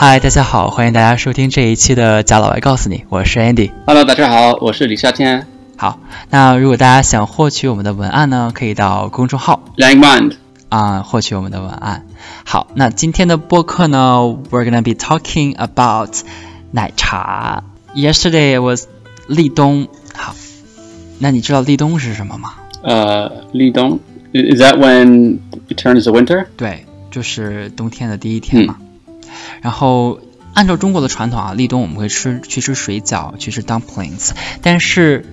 [0.00, 3.72] 嗨，大家好，欢迎大家收听这一期的贾老外告诉你，我是 Andy。
[3.84, 5.44] Hello，大家好，我是李夏天。
[5.76, 5.98] 好，
[6.30, 10.34] 那如果大家想获取我们的文案呢，可以到公众号 Lang Mind，
[10.68, 12.06] 啊、获取我们的文案。
[12.44, 14.20] 好，那今天的播客呢
[14.50, 16.14] ，we're gonna be talking about
[16.70, 17.64] 奶茶。
[17.96, 18.86] Yesterday was
[19.26, 19.88] 立冬。
[20.14, 20.32] 好，
[21.18, 22.54] 那你知道立冬是什么吗？
[22.82, 23.98] 呃，立冬
[24.32, 25.38] ，Is that when
[25.68, 26.46] it turns to winter？
[26.56, 28.76] 对，就是冬天的第一天嘛。
[29.61, 30.19] 然后
[30.53, 34.31] 按照中国的传统啊，立冬我们会吃去吃水饺，去吃 dumplings。
[34.61, 35.25] 但是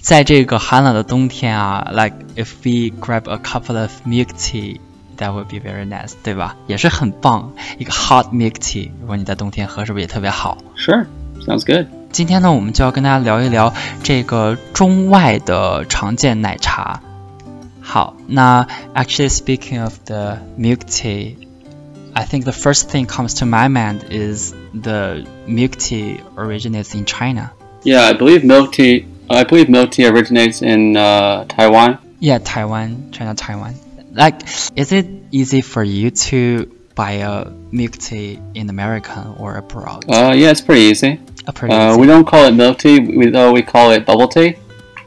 [0.00, 6.54] 在这个寒冷的冬天啊，like if we grab a couple of milk tea。That would be very nice，对吧？
[6.68, 10.58] 也是很棒，一个 hot milk tea，如果你在冬天喝，是不是也特别好？
[10.76, 11.88] Sure，sounds good。
[12.12, 13.74] 今天呢，我们就要跟大家聊一聊
[14.04, 17.00] 这个中外的常见奶茶。
[17.80, 21.34] 好，那 actually speaking of the milk tea,
[22.15, 27.05] I think the first thing comes to my mind is the milk tea originates in
[27.05, 27.51] China.
[27.83, 29.05] Yeah, I believe milk tea.
[29.29, 31.97] I believe milk tea originates in uh, Taiwan.
[32.19, 33.73] Yeah, Taiwan, China, Taiwan.
[34.11, 34.43] Like,
[34.75, 40.05] is it easy for you to buy a milk tea in America or abroad?
[40.07, 41.19] Uh, yeah, it's pretty easy.
[41.47, 41.99] Uh, pretty Uh, easy.
[42.01, 42.99] we don't call it milk tea.
[42.99, 44.55] We we call it bubble tea,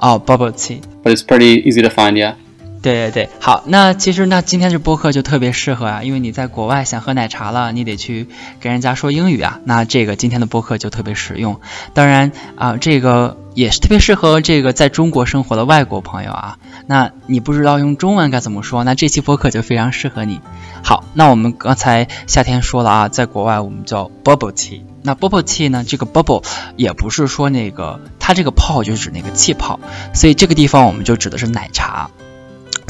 [0.00, 0.82] Oh, bubble tea.
[1.02, 2.16] but it's pretty easy to find.
[2.18, 2.34] Yeah.
[2.82, 8.26] 对对对，好，那其实那今天这播客就特别适合啊，因为你在国外想喝奶茶了，你得去
[8.58, 11.60] 跟人家说英语啊，那这个今天的播客就特别实用。
[11.92, 16.56] 当然啊、这个也是特别适合这个在中国生活的外国朋友啊。
[16.86, 20.40] 那你不知道用中文该怎么说，那这期播客就非常适合你。
[20.82, 24.80] 好，那我们刚才夏天说了啊，在国外我们叫 bubble tea。
[25.02, 26.42] 那 bubble tea 呢，这个 bubble
[26.76, 29.78] 也不是说那个它这个泡就是指那个气泡，
[30.14, 32.08] 所以这个地方我们就指的是奶茶。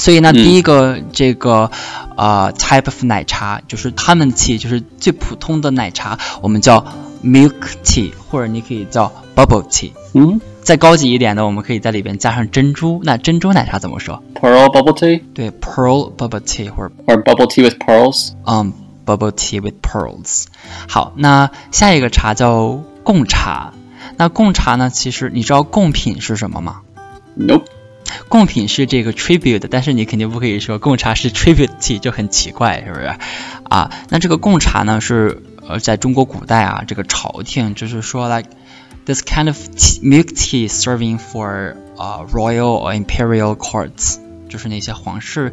[0.01, 1.71] 所以呢，嗯第一个这个
[2.17, 6.87] 呃 type of 奶茶就是 common tea，就是最普通的奶茶，我们叫
[7.23, 7.53] milk
[7.85, 9.93] tea，或者你可以叫 bubble tea。
[10.15, 10.41] Mm-hmm.
[10.63, 13.03] 再高级一点的，我们可以在里边加上珍珠。
[13.05, 18.31] 那珍珠奶茶怎么说？Pearl bubble tea 对，pearl bubble tea 或者 or bubble tea with pearls.
[18.47, 18.73] 嗯
[19.05, 20.47] bubble tea with pearls。
[20.89, 23.75] 好，那下一个茶叫贡茶。
[24.17, 26.81] 那贡茶呢，其实你知道贡品是什么吗
[27.37, 27.65] ？Nope.
[28.29, 33.15] 贡品是这个 tribute，但是你肯定不可以说贡茶是 tribute tea，就很奇怪，是不是？
[33.65, 38.51] 啊，那这个贡茶呢是呃，在中国古代啊，这个朝廷就是说，like
[39.05, 44.19] this kind of tea, milk tea serving for 呃、royal or imperial courts，
[44.49, 45.53] 就是那些皇室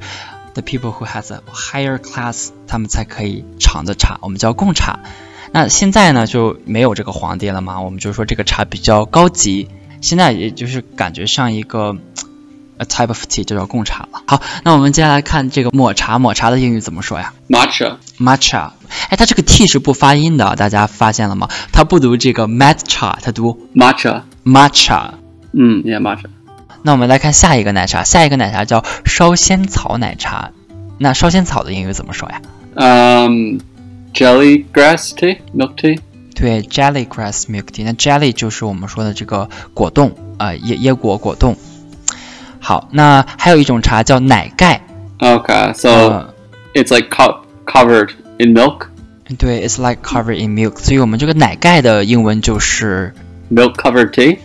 [0.53, 5.01] 的 people who has a higher class，他们才可以尝的茶，我们叫贡茶。
[5.51, 9.69] 那现在呢就没有这个皇帝了嘛，我们就说这个茶比较高级，
[10.01, 11.97] 现在也就是感觉像一个
[12.77, 14.21] a type of tea，就叫贡茶了。
[14.27, 18.71] 好，那我们接下来看这个抹茶，抹茶的英语怎么说呀 Matcha.？matcha。
[19.09, 21.49] 哎，它这个 t 是不发音的，大家发现了吗？
[21.71, 24.23] 它不读这个 matcha，它读 Matcha.
[24.45, 25.11] matcha。
[25.53, 26.25] Mm, yeah, matcha.
[26.83, 30.51] 那我们来看下一个奶茶，下一个奶茶叫烧仙草奶茶。
[30.99, 32.41] 那烧仙草的英语怎么说呀
[32.75, 33.59] ？Um,
[34.13, 35.99] jelly grass tea, milk tea.
[36.33, 37.83] 对，jelly grass milk tea。
[37.83, 41.57] 那 jelly 就是我们说的这个果冻啊、呃，椰椰果果冻。
[42.59, 44.81] 好，那还有一种茶叫奶盖。
[45.19, 46.33] Okay, so 呃
[46.73, 48.87] ，it's like co- covered in milk.
[49.37, 50.77] 对，it's like covered in milk。
[50.77, 53.13] 所以我们这个奶盖的英文就是
[53.51, 54.37] Milk covered tea,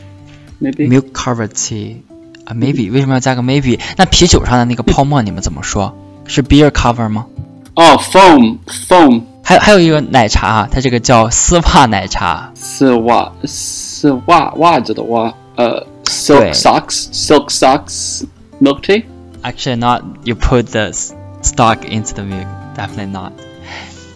[0.60, 0.88] maybe.
[0.88, 1.96] milk covered tea
[2.44, 3.78] 啊，maybe 为什么要加个 maybe？
[3.96, 5.94] 那啤酒上的那个泡沫你们怎么说？
[6.26, 7.26] 是 beer cover 吗
[7.74, 9.22] ？Oh, foam, foam.
[9.44, 12.50] 还有还有一个奶茶啊，它这个叫丝袜奶茶。
[12.54, 15.84] 丝袜是袜袜子的袜，呃
[16.21, 18.25] ，silk 对 socks, silk socks,
[18.59, 19.05] milk tea.
[19.43, 20.03] Actually, not.
[20.25, 22.47] You put the s- stock into the milk.
[22.75, 23.33] Definitely not.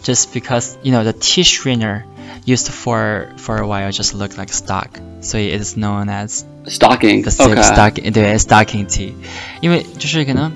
[0.04, 2.06] Just because you know the tea strainer
[2.46, 7.22] used for for a while just looked like stock, so it is known as Stocking.
[7.24, 7.62] the silk Okay.
[7.64, 7.94] stock.
[7.96, 9.14] 对，stocking tea.
[9.62, 10.52] 因为就是可能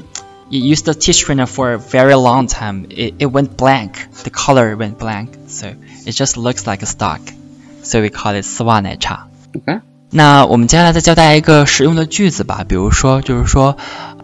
[0.50, 2.86] you used the tea strainer for a very long time.
[2.90, 4.08] It it went blank.
[4.24, 5.68] The color went blank, so
[6.06, 7.22] it just looks like a stock.
[7.84, 9.28] So we call it 丝袜奶茶。
[9.54, 9.80] Okay.
[10.12, 13.76] 那我们接下来再教大家一个实用的句子吧，比如说，就是说，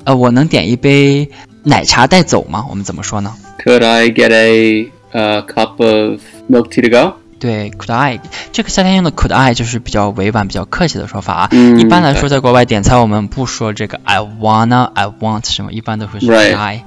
[0.05, 1.29] 呃，我能点一杯
[1.63, 2.65] 奶茶带走吗？
[2.69, 3.33] 我们怎么说呢？
[3.63, 7.15] Could I get a uh, cup of milk tea to go?
[7.39, 8.19] 对，could I
[8.51, 11.49] 这个夏天用的 could I 就是比较委婉、比较客气的说法啊。
[11.51, 16.53] 嗯一般来说，在国外点菜我们不说这个 I wanna、I want 什么，一般都会说 Right.
[16.53, 16.83] could I。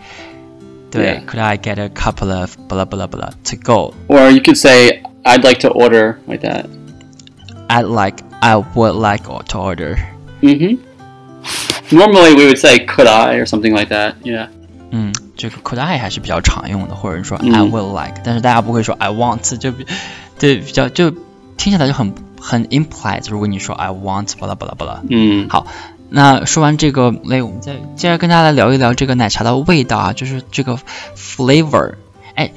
[0.91, 1.25] 对 Yeah.
[1.27, 3.95] could I get a couple of blah blah blah to go?
[4.07, 6.67] Or you could say, I'd like to order like that.
[7.69, 9.98] I'd like I would like to order.
[10.42, 10.78] Mm-hmm.
[11.96, 14.16] Normally we would say, could I, or something like that.
[14.24, 14.48] Yeah.
[14.92, 19.86] 嗯，这个 could I 还是比较常用的，或者说嗯 I would like，、但是大家不会说 I want，就比
[20.40, 21.12] 对比较就
[21.58, 23.30] 听起来就很很 implied。
[23.30, 25.68] 如果你说 I want 巴拉巴拉巴拉，嗯好，
[26.10, 30.80] 那说完这个类，我们再接着跟大家来聊一聊这个奶茶的味道啊，就是这个
[31.16, 31.94] flavor。
[32.36, 32.52] 哎，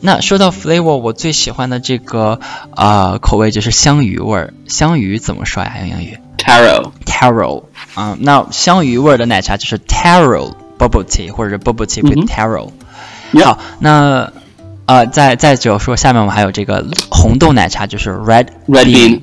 [0.00, 2.40] 那说到 flavor，我最喜欢的这个
[2.76, 4.54] 呃口味就是香芋味儿。
[4.66, 5.74] 香芋怎么说呀？
[5.80, 7.64] 用英语，taro，taro
[7.94, 12.70] 啊、那香芋味儿的奶茶就是 taro bubble tea 或者是 bubble tea 嗯 with taro。
[13.44, 14.32] 好，那
[14.86, 19.20] 呃再再就说下面我们还有这个红豆奶茶，就是 red red bean，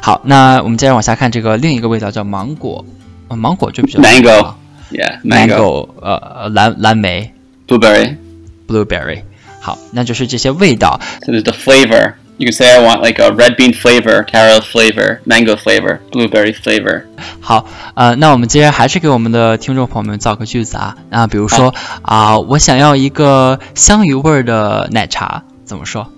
[0.00, 2.84] 好，那我们接着往下看这个另一个味道叫芒果，
[3.28, 4.56] 呃、芒果就比较 Mango 啊。
[4.92, 7.34] Yeah，mango，blueberry，mango 呃呃蓝蓝莓。
[7.66, 9.22] Blueberry。
[9.62, 11.00] 好，那就是这些味道。
[11.24, 12.14] So there's the flavor.
[12.38, 16.52] You can say I want like a red bean flavor, taro flavor, mango flavor, blueberry
[16.52, 17.04] flavor.
[17.40, 20.96] 好，呃，那我们接着还是给我们的听众朋友们造个句子啊。
[21.10, 21.72] 那比如说
[22.02, 26.10] 啊、我想要一个香芋味儿的奶茶，怎么说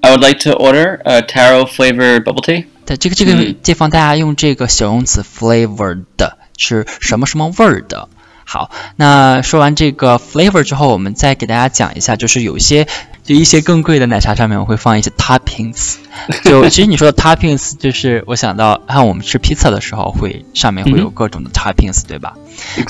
[0.00, 2.64] ？I would like to order a taro flavored bubble tea.
[2.86, 6.04] 在这个这个嗯地方，大家用这个形容词 flavored
[6.56, 8.08] 是什么什么味儿的。
[8.44, 12.86] 好，那说完这个 flavor 之后，我们再给大家讲一下，就是有一些
[13.22, 15.96] 就一些更贵的奶茶上面我会放一些 toppings。
[16.44, 22.34] 就其实你说的 toppings，就是我想到看我们吃披萨的时候会上面会有嗯各种的 toppings，、对吧？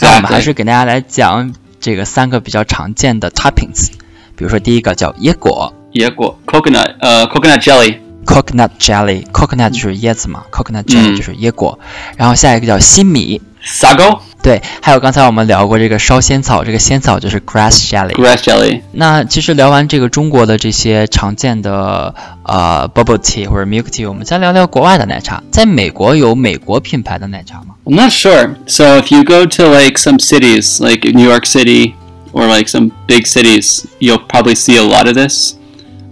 [0.00, 3.88] 那我们还.是给大家来讲这个三个比较常见的 toppings。
[4.36, 8.00] 比如说第一个叫椰果 Yeah, well, coconut, uh, coconut jelly.
[8.26, 11.78] coconut jelly，coconut 就是椰子嘛，coconut jelly 嗯就是椰果。
[12.16, 18.13] 然后下一个叫西米，Sago, 对，还有刚才我们聊过这个烧仙草，这个仙草就是 grass jelly。
[18.13, 18.81] grass jelly.
[18.94, 25.44] 那其实聊完这个中国的这些常见的呃 bubble tea 或者 milk tea，我们再聊聊国外的奶茶。
[25.51, 27.75] 在美国有美国品牌的奶茶吗？
[27.86, 28.56] I'm not sure.
[28.68, 31.95] So if you go to like some cities, like New York City
[32.31, 35.56] or like some big cities, you'll probably see a lot of this.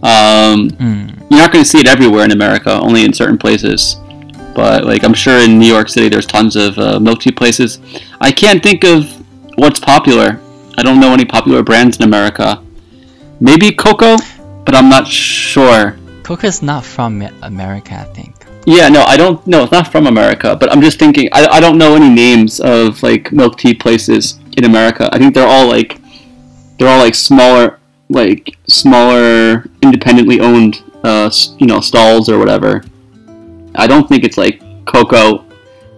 [0.02, 3.96] Um, 嗯， you're not going to see it everywhere in America, only in certain places.
[4.54, 7.80] But like I'm sure in New York City, there's tons of uh, milk tea places.
[8.23, 9.11] I can't think of
[9.57, 10.41] what's popular.
[10.79, 12.63] I don't know any popular brands in America.
[13.41, 14.17] Maybe Coco,
[14.65, 15.99] but I'm not sure.
[16.23, 18.47] Coca is not from America, I think.
[18.65, 19.45] Yeah, no, I don't.
[19.45, 20.55] No, it's not from America.
[20.55, 21.29] But I'm just thinking.
[21.33, 25.11] I, I don't know any names of like milk tea places in America.
[25.13, 26.01] I think they're all like
[26.79, 31.29] they're all like smaller, like smaller, independently owned, uh,
[31.59, 32.85] you know, stalls or whatever.
[33.75, 35.45] I don't think it's like Coco,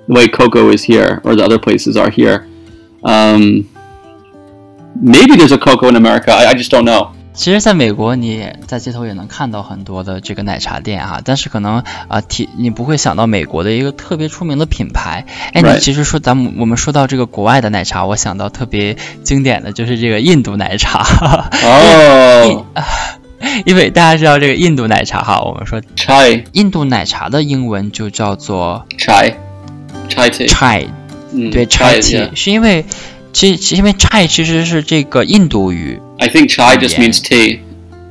[0.06, 2.47] the way Coco is here or the other places are here.
[3.03, 3.69] Um,
[4.95, 6.33] maybe there's a Coco in America.
[6.33, 7.09] I, I just don't know.
[7.35, 15.27] 其实，在美国，你在街头也能看到很多的这个奶茶店啊，但是可能啊，提你不会想到美国的一个特别出名的品牌。
[15.53, 21.05] 哎，你其实说咱们我们说到这个国外的奶茶，我想到特别经典的就是这个印度奶茶。
[21.65, 22.65] Oh,
[23.67, 29.35] 因为大家知道这个印度奶茶哈，我们说 chai, 印度奶茶的英文就叫做 chai,
[30.09, 30.89] chai
[31.51, 32.01] 对 chai,
[32.35, 32.85] 是因为
[33.33, 37.59] 其其因为 chai 其实是这个印度语，I think chai just means tea.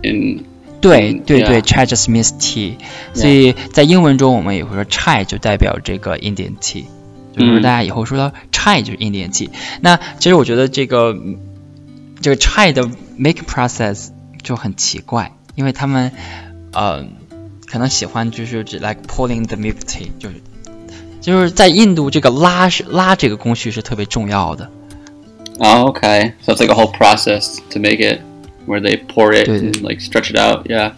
[0.01, 0.43] In
[0.81, 2.73] 对嗯对对，chai just means tea，
[3.13, 6.83] 所以在英文中我们也会说 chai 就代表这个 Indian tea，
[7.37, 9.49] 就是大家以后说到 chai 就是 Indian tea。
[9.79, 11.37] 那其实我觉得这个嗯
[12.21, 12.83] 这个 chai 的
[13.17, 14.09] making process
[14.41, 16.11] 就很奇怪，因为他们
[16.73, 17.05] 呃
[17.65, 20.35] 可能喜欢就是只 like pulling the milk tea，就是
[21.23, 24.69] 就是在印度这个拉是拉这个工序是特别重要的。
[25.59, 26.33] oh, okay.
[26.41, 28.19] So it's like a whole process to make it,
[28.67, 30.67] where they pour it and like stretch it out.
[30.67, 30.91] Yeah.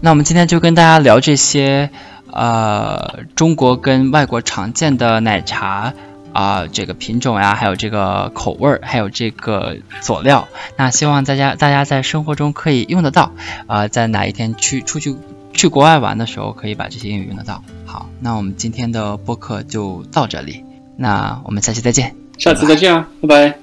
[0.00, 1.90] 那我们今天就跟大家聊这些，
[2.30, 5.94] 呃，中国跟外国常见的奶茶
[6.32, 10.48] 啊、这个品种呀，还有这个口味儿，还有这个佐料。
[10.76, 13.32] 那希望大家大家在生活中可以用得到，
[13.66, 15.16] 啊，在哪一天去出去
[15.52, 17.62] 去国外玩的时候，可以把这些英语用得到。
[17.84, 20.64] 好，那我们今天的播客就到这里，
[20.96, 22.14] 那我们下期再见。
[22.38, 23.61] 下次再见啊，拜拜。